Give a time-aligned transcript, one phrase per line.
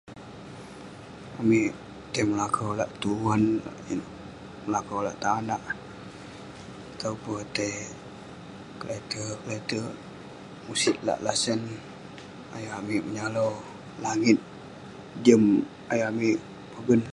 [1.39, 1.71] Amik
[2.11, 3.41] tai melakau lak tuan,
[4.65, 5.61] melakau lak tanak
[6.91, 7.73] atau pe tai
[8.79, 9.89] keletek-keletek,
[10.65, 11.61] musit lak lasan,
[12.55, 13.51] ayuk amik menyalau
[14.05, 14.37] langit,
[15.25, 15.43] jem
[15.91, 16.37] ayuk amik
[16.71, 17.01] pogen.